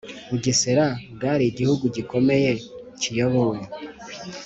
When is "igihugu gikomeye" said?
1.51-2.51